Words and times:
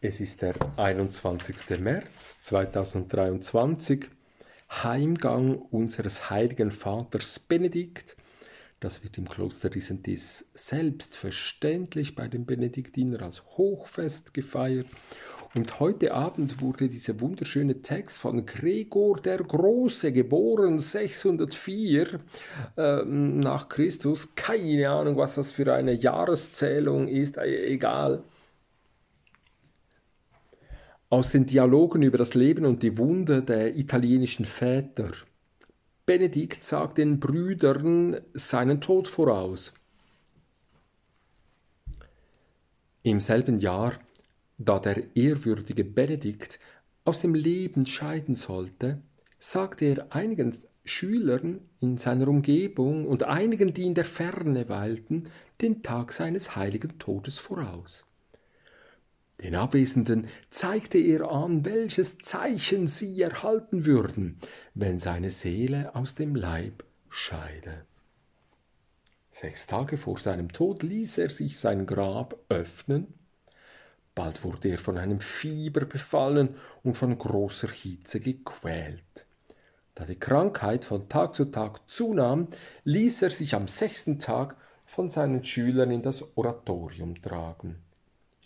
Es 0.00 0.20
ist 0.20 0.42
der 0.42 0.54
21. 0.76 1.80
März 1.80 2.38
2023, 2.42 4.08
Heimgang 4.70 5.56
unseres 5.56 6.30
heiligen 6.30 6.70
Vaters 6.70 7.40
Benedikt. 7.40 8.16
Das 8.78 9.02
wird 9.02 9.18
im 9.18 9.28
Kloster 9.28 9.70
Disentis 9.70 10.44
selbstverständlich 10.54 12.14
bei 12.14 12.28
den 12.28 12.46
Benediktinern 12.46 13.24
als 13.24 13.42
Hochfest 13.56 14.32
gefeiert. 14.34 14.86
Und 15.56 15.80
heute 15.80 16.14
Abend 16.14 16.60
wurde 16.60 16.88
dieser 16.88 17.20
wunderschöne 17.20 17.82
Text 17.82 18.18
von 18.18 18.46
Gregor 18.46 19.18
der 19.18 19.38
Große, 19.38 20.12
geboren 20.12 20.78
604 20.78 22.20
äh, 22.76 23.04
nach 23.04 23.68
Christus. 23.68 24.28
Keine 24.36 24.90
Ahnung, 24.90 25.16
was 25.16 25.34
das 25.34 25.50
für 25.50 25.74
eine 25.74 25.92
Jahreszählung 25.92 27.08
ist, 27.08 27.36
äh, 27.36 27.66
egal 27.66 28.22
aus 31.10 31.30
den 31.30 31.46
Dialogen 31.46 32.02
über 32.02 32.18
das 32.18 32.34
Leben 32.34 32.66
und 32.66 32.82
die 32.82 32.98
Wunder 32.98 33.40
der 33.40 33.76
italienischen 33.76 34.44
Väter. 34.44 35.10
Benedikt 36.04 36.64
sagt 36.64 36.98
den 36.98 37.20
Brüdern 37.20 38.20
seinen 38.34 38.80
Tod 38.80 39.08
voraus. 39.08 39.72
Im 43.02 43.20
selben 43.20 43.58
Jahr, 43.58 43.94
da 44.58 44.78
der 44.78 45.16
ehrwürdige 45.16 45.84
Benedikt 45.84 46.58
aus 47.04 47.20
dem 47.20 47.34
Leben 47.34 47.86
scheiden 47.86 48.34
sollte, 48.34 49.00
sagte 49.38 49.86
er 49.86 50.14
einigen 50.14 50.54
Schülern 50.84 51.60
in 51.80 51.96
seiner 51.96 52.28
Umgebung 52.28 53.06
und 53.06 53.22
einigen, 53.22 53.72
die 53.72 53.84
in 53.86 53.94
der 53.94 54.04
Ferne 54.04 54.68
weilten, 54.68 55.28
den 55.60 55.82
Tag 55.82 56.12
seines 56.12 56.56
heiligen 56.56 56.98
Todes 56.98 57.38
voraus. 57.38 58.07
Den 59.40 59.54
Abwesenden 59.54 60.26
zeigte 60.50 60.98
er 60.98 61.30
an, 61.30 61.64
welches 61.64 62.18
Zeichen 62.18 62.88
sie 62.88 63.22
erhalten 63.22 63.86
würden, 63.86 64.36
wenn 64.74 64.98
seine 64.98 65.30
Seele 65.30 65.94
aus 65.94 66.16
dem 66.16 66.34
Leib 66.34 66.84
scheide. 67.08 67.86
Sechs 69.30 69.68
Tage 69.68 69.96
vor 69.96 70.18
seinem 70.18 70.52
Tod 70.52 70.82
ließ 70.82 71.18
er 71.18 71.30
sich 71.30 71.58
sein 71.60 71.86
Grab 71.86 72.36
öffnen. 72.48 73.14
Bald 74.16 74.42
wurde 74.42 74.70
er 74.70 74.78
von 74.78 74.98
einem 74.98 75.20
Fieber 75.20 75.84
befallen 75.84 76.56
und 76.82 76.96
von 76.96 77.16
großer 77.16 77.68
Hitze 77.68 78.18
gequält. 78.18 79.26
Da 79.94 80.04
die 80.04 80.18
Krankheit 80.18 80.84
von 80.84 81.08
Tag 81.08 81.36
zu 81.36 81.44
Tag 81.44 81.88
zunahm, 81.88 82.48
ließ 82.82 83.22
er 83.22 83.30
sich 83.30 83.54
am 83.54 83.68
sechsten 83.68 84.18
Tag 84.18 84.56
von 84.84 85.08
seinen 85.08 85.44
Schülern 85.44 85.92
in 85.92 86.02
das 86.02 86.24
Oratorium 86.36 87.22
tragen. 87.22 87.76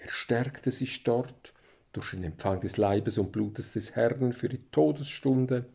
Er 0.00 0.10
stärkte 0.10 0.70
sich 0.70 1.04
dort 1.04 1.52
durch 1.92 2.10
den 2.12 2.24
Empfang 2.24 2.60
des 2.60 2.76
Leibes 2.76 3.18
und 3.18 3.32
Blutes 3.32 3.72
des 3.72 3.94
Herrn 3.94 4.32
für 4.32 4.48
die 4.48 4.70
Todesstunde. 4.70 5.66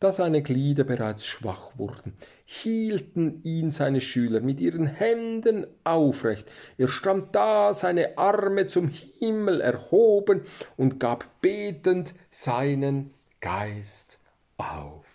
Da 0.00 0.12
seine 0.12 0.42
Glieder 0.42 0.82
bereits 0.84 1.24
schwach 1.26 1.78
wurden, 1.78 2.14
hielten 2.44 3.40
ihn 3.44 3.70
seine 3.70 4.00
Schüler 4.00 4.40
mit 4.40 4.60
ihren 4.60 4.86
Händen 4.86 5.66
aufrecht. 5.84 6.50
Er 6.76 6.88
stand 6.88 7.34
da, 7.36 7.72
seine 7.72 8.18
Arme 8.18 8.66
zum 8.66 8.88
Himmel 8.88 9.60
erhoben 9.60 10.42
und 10.76 10.98
gab 10.98 11.40
betend 11.40 12.14
seinen 12.30 13.14
Geist 13.40 14.18
auf. 14.56 15.06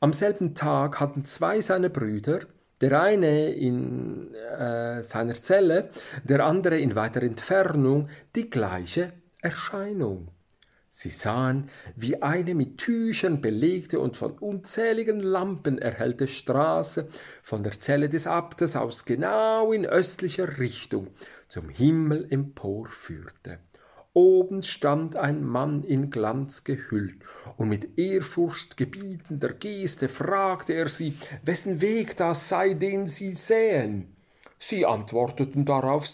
Am 0.00 0.12
selben 0.12 0.56
Tag 0.56 0.98
hatten 0.98 1.24
zwei 1.24 1.60
seiner 1.60 1.88
Brüder, 1.88 2.40
der 2.82 3.00
eine 3.00 3.52
in 3.52 4.34
äh, 4.34 5.02
seiner 5.02 5.34
Zelle, 5.34 5.90
der 6.24 6.44
andere 6.44 6.78
in 6.78 6.94
weiter 6.96 7.22
Entfernung 7.22 8.08
die 8.34 8.50
gleiche 8.50 9.12
Erscheinung. 9.40 10.28
Sie 10.94 11.08
sahen, 11.08 11.70
wie 11.96 12.20
eine 12.20 12.54
mit 12.54 12.76
Tüchern 12.76 13.40
belegte 13.40 13.98
und 13.98 14.18
von 14.18 14.32
unzähligen 14.32 15.20
Lampen 15.20 15.78
erhellte 15.78 16.28
Straße 16.28 17.08
von 17.42 17.62
der 17.62 17.80
Zelle 17.80 18.10
des 18.10 18.26
Abtes 18.26 18.76
aus 18.76 19.06
genau 19.06 19.72
in 19.72 19.86
östlicher 19.86 20.58
Richtung 20.58 21.08
zum 21.48 21.70
Himmel 21.70 22.26
emporführte. 22.30 23.58
Oben 24.14 24.62
stand 24.62 25.16
ein 25.16 25.42
Mann 25.42 25.84
in 25.84 26.10
Glanz 26.10 26.64
gehüllt, 26.64 27.16
und 27.56 27.70
mit 27.70 27.98
ehrfurchtgebietender 27.98 29.54
Geste 29.54 30.08
fragte 30.08 30.74
er 30.74 30.88
sie, 30.88 31.14
wessen 31.42 31.80
Weg 31.80 32.16
das 32.18 32.48
sei, 32.50 32.74
den 32.74 33.08
sie 33.08 33.32
sähen. 33.32 34.14
Sie 34.58 34.84
antworteten 34.84 35.64
darauf, 35.64 36.06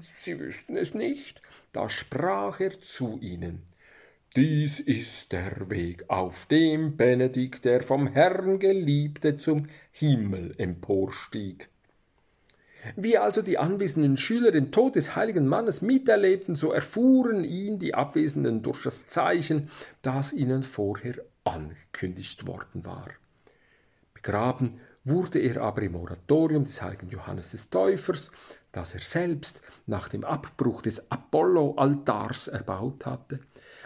sie 0.00 0.38
wüssten 0.38 0.76
es 0.76 0.92
nicht. 0.92 1.40
Da 1.72 1.88
sprach 1.88 2.60
er 2.60 2.78
zu 2.80 3.18
ihnen, 3.22 3.62
dies 4.36 4.80
ist 4.80 5.32
der 5.32 5.68
Weg, 5.68 6.04
auf 6.08 6.46
dem 6.46 6.96
Benedikt, 6.96 7.66
der 7.66 7.82
vom 7.82 8.06
Herrn 8.06 8.58
Geliebte, 8.58 9.36
zum 9.36 9.68
Himmel 9.90 10.54
emporstieg. 10.56 11.68
Wie 12.96 13.16
also 13.16 13.42
die 13.42 13.58
anwesenden 13.58 14.16
Schüler 14.16 14.50
den 14.50 14.72
Tod 14.72 14.96
des 14.96 15.14
heiligen 15.14 15.46
Mannes 15.46 15.82
miterlebten, 15.82 16.56
so 16.56 16.72
erfuhren 16.72 17.44
ihn 17.44 17.78
die 17.78 17.94
Abwesenden 17.94 18.62
durch 18.62 18.82
das 18.82 19.06
Zeichen, 19.06 19.70
das 20.02 20.32
ihnen 20.32 20.62
vorher 20.62 21.14
angekündigt 21.44 22.46
worden 22.46 22.84
war. 22.84 23.08
Begraben 24.14 24.80
wurde 25.04 25.38
er 25.40 25.62
aber 25.62 25.82
im 25.82 25.96
Oratorium 25.96 26.64
des 26.64 26.82
heiligen 26.82 27.08
Johannes 27.08 27.50
des 27.50 27.70
Täufers, 27.70 28.30
das 28.72 28.94
er 28.94 29.00
selbst 29.00 29.62
nach 29.86 30.08
dem 30.08 30.24
Abbruch 30.24 30.82
des 30.82 31.10
Apollo-Altars 31.10 32.48
erbaut 32.48 33.06
hatte. 33.06 33.40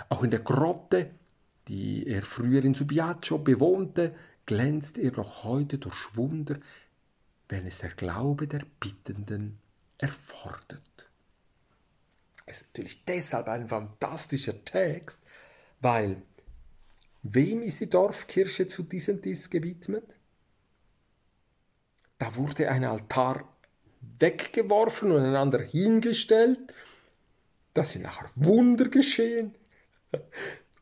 Auch 0.08 0.22
in 0.22 0.30
der 0.30 0.40
Grotte, 0.40 1.10
die 1.68 2.06
er 2.06 2.22
früher 2.22 2.64
in 2.64 2.74
Subiaco 2.74 3.38
bewohnte, 3.38 4.14
glänzt 4.44 4.96
er 4.98 5.12
noch 5.12 5.44
heute 5.44 5.78
durch 5.78 6.16
Wunder, 6.16 6.56
wenn 7.48 7.66
es 7.66 7.78
der 7.78 7.90
Glaube 7.90 8.48
der 8.48 8.64
Bittenden 8.80 9.58
erfordert. 9.98 11.08
Es 12.44 12.58
ist 12.58 12.66
natürlich 12.68 13.04
deshalb 13.04 13.48
ein 13.48 13.68
fantastischer 13.68 14.64
Text, 14.64 15.20
weil 15.80 16.22
wem 17.22 17.62
ist 17.62 17.80
die 17.80 17.90
Dorfkirche 17.90 18.68
zu 18.68 18.82
diesem 18.82 19.20
Dies 19.20 19.50
gewidmet? 19.50 20.04
Da 22.18 22.34
wurde 22.36 22.70
ein 22.70 22.84
Altar 22.84 23.48
weggeworfen 24.18 25.10
und 25.10 25.22
einander 25.22 25.60
hingestellt. 25.60 26.72
Da 27.74 27.84
sind 27.84 28.02
nachher 28.02 28.30
Wunder 28.36 28.88
geschehen. 28.88 29.54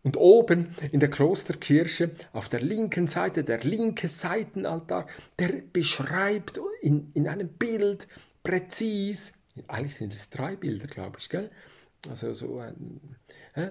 Und 0.05 0.19
oben 0.19 0.77
in 0.93 1.01
der 1.01 1.11
Klosterkirche 1.11 2.11
auf 2.33 2.49
der 2.51 2.61
linken 2.61 3.09
Seite, 3.09 3.43
der 3.43 3.61
linke 3.61 4.07
Seitenaltar, 4.07 5.09
der 5.39 5.49
beschreibt 5.73 6.61
in, 6.83 7.11
in 7.15 7.27
einem 7.27 7.49
Bild 7.49 8.07
präzis, 8.43 9.33
eigentlich 9.67 9.97
sind 9.97 10.15
es 10.15 10.29
drei 10.29 10.57
Bilder, 10.57 10.87
glaube 10.87 11.17
ich, 11.19 11.29
gell? 11.29 11.51
Also 12.11 12.35
so 12.35 12.61
äh, 12.61 13.71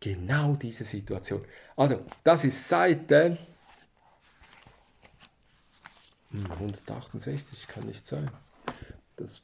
genau 0.00 0.56
diese 0.56 0.84
Situation. 0.84 1.44
Also, 1.76 2.04
das 2.24 2.44
ist 2.44 2.68
Seite 2.68 3.38
168, 6.32 7.68
kann 7.68 7.86
nicht 7.86 8.04
sein. 8.04 8.28
Das 9.16 9.40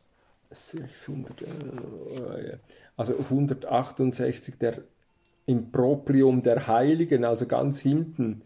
600, 0.51 1.43
äh, 1.43 2.59
also 2.97 3.17
168 3.17 4.59
der 4.59 4.83
Improprium 5.47 6.43
der 6.43 6.67
Heiligen, 6.67 7.25
also 7.25 7.47
ganz 7.47 7.79
hinten. 7.81 8.43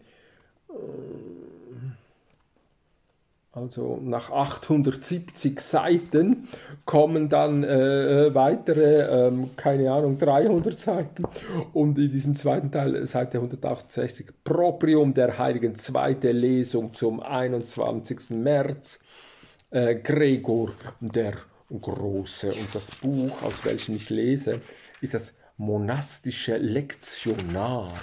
Also 3.57 3.99
nach 4.03 4.29
870 4.29 5.59
Seiten 5.61 6.47
kommen 6.85 7.27
dann 7.27 7.63
äh, 7.63 8.33
weitere, 8.35 9.27
ähm, 9.27 9.49
keine 9.55 9.91
Ahnung, 9.91 10.19
300 10.19 10.79
Seiten. 10.79 11.23
Und 11.73 11.97
in 11.97 12.11
diesem 12.11 12.35
zweiten 12.35 12.71
Teil, 12.71 13.07
Seite 13.07 13.39
168, 13.39 14.27
Proprium 14.43 15.15
der 15.15 15.39
Heiligen, 15.39 15.75
zweite 15.75 16.31
Lesung 16.31 16.93
zum 16.93 17.19
21. 17.19 18.29
März. 18.29 18.99
Äh, 19.71 19.95
Gregor 19.95 20.71
der 20.99 21.33
Große. 21.69 22.49
Und 22.49 22.73
das 22.73 22.91
Buch, 22.91 23.41
aus 23.41 23.65
welchem 23.65 23.95
ich 23.95 24.09
lese, 24.09 24.61
ist 25.01 25.13
das 25.13 25.33
monastische 25.57 26.57
Lektionar. 26.57 27.93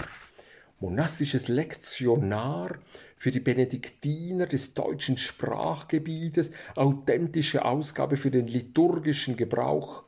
Monastisches 0.79 1.47
Lektionar 1.47 2.77
für 3.15 3.31
die 3.31 3.39
Benediktiner 3.39 4.45
des 4.45 4.73
deutschen 4.73 5.17
Sprachgebietes, 5.17 6.51
authentische 6.75 7.63
Ausgabe 7.63 8.17
für 8.17 8.29
den 8.29 8.47
liturgischen 8.47 9.37
Gebrauch. 9.37 10.03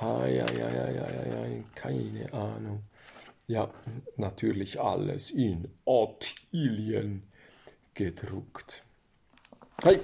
Ai, 0.00 0.42
ai, 0.42 0.64
ai, 0.64 1.02
ai, 1.02 1.64
keine 1.74 2.32
Ahnung. 2.32 2.82
Ja, 3.46 3.70
natürlich 4.16 4.80
alles 4.80 5.30
in 5.30 5.68
Ottilien 5.84 7.22
gedruckt. 7.94 8.82
Hey! 9.82 10.00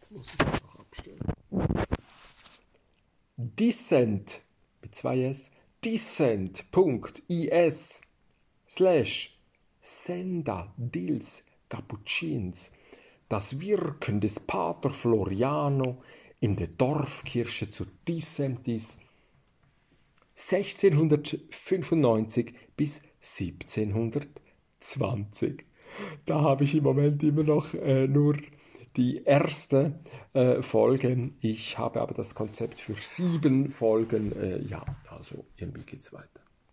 Jetzt 0.00 0.10
muss 0.10 0.34
ich 0.34 0.40
einfach 0.40 0.78
abstellen. 0.78 1.85
Dissent 3.38 4.40
mit 4.80 4.94
zwei 4.94 5.24
S, 5.24 5.50
dissent.is 5.84 6.60
slash 8.66 9.38
Senda 9.82 10.72
Dils 10.78 11.44
Capucins 11.68 12.70
das 13.28 13.60
Wirken 13.60 14.20
des 14.20 14.40
Pater 14.40 14.88
Floriano 14.90 16.02
in 16.40 16.56
der 16.56 16.68
Dorfkirche 16.68 17.70
zu 17.70 17.84
Dissentis 18.08 18.96
1695 20.36 22.54
bis 22.76 23.02
1720. 23.20 25.62
Da 26.24 26.40
habe 26.40 26.64
ich 26.64 26.74
im 26.74 26.84
Moment 26.84 27.22
immer 27.22 27.42
noch 27.42 27.74
äh, 27.74 28.06
nur 28.06 28.38
die 28.96 29.24
erste 29.24 29.98
äh, 30.32 30.62
Folge. 30.62 31.30
Ich 31.40 31.78
habe 31.78 32.00
aber 32.00 32.14
das 32.14 32.34
Konzept 32.34 32.80
für 32.80 32.94
sieben 32.94 33.70
Folgen. 33.70 34.32
Äh, 34.32 34.62
ja, 34.62 34.84
also 35.08 35.44
irgendwie 35.56 35.82
geht 35.82 36.00
es 36.00 36.12
weiter. 36.12 36.45